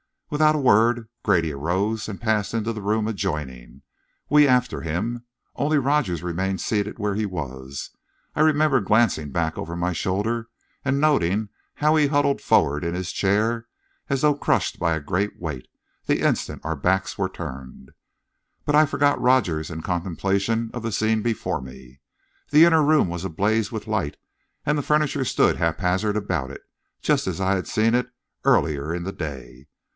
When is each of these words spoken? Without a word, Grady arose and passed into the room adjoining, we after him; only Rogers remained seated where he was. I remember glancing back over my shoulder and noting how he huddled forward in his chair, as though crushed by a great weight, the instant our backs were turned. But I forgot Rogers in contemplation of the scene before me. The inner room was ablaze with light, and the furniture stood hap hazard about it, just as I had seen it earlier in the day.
Without 0.31 0.55
a 0.55 0.59
word, 0.59 1.09
Grady 1.23 1.51
arose 1.51 2.07
and 2.07 2.19
passed 2.19 2.53
into 2.53 2.71
the 2.71 2.81
room 2.81 3.07
adjoining, 3.07 3.81
we 4.29 4.47
after 4.47 4.81
him; 4.81 5.25
only 5.57 5.77
Rogers 5.77 6.23
remained 6.23 6.61
seated 6.61 6.97
where 6.97 7.13
he 7.15 7.25
was. 7.25 7.91
I 8.33 8.39
remember 8.39 8.79
glancing 8.79 9.29
back 9.31 9.57
over 9.59 9.75
my 9.75 9.91
shoulder 9.93 10.47
and 10.85 11.01
noting 11.01 11.49
how 11.75 11.97
he 11.97 12.07
huddled 12.07 12.41
forward 12.41 12.83
in 12.83 12.95
his 12.95 13.11
chair, 13.11 13.67
as 14.09 14.21
though 14.21 14.33
crushed 14.33 14.79
by 14.79 14.95
a 14.95 15.01
great 15.01 15.39
weight, 15.39 15.67
the 16.05 16.21
instant 16.21 16.61
our 16.65 16.77
backs 16.77 17.15
were 17.17 17.29
turned. 17.29 17.91
But 18.65 18.73
I 18.73 18.85
forgot 18.87 19.21
Rogers 19.21 19.69
in 19.69 19.81
contemplation 19.81 20.71
of 20.73 20.81
the 20.81 20.93
scene 20.93 21.21
before 21.21 21.61
me. 21.61 21.99
The 22.49 22.63
inner 22.63 22.81
room 22.81 23.09
was 23.09 23.25
ablaze 23.25 23.71
with 23.71 23.85
light, 23.85 24.15
and 24.65 24.77
the 24.77 24.81
furniture 24.83 25.25
stood 25.25 25.57
hap 25.57 25.79
hazard 25.81 26.15
about 26.15 26.49
it, 26.49 26.61
just 27.01 27.27
as 27.27 27.39
I 27.41 27.53
had 27.55 27.67
seen 27.67 27.93
it 27.93 28.09
earlier 28.45 28.95
in 28.95 29.03
the 29.03 29.11
day. 29.11 29.67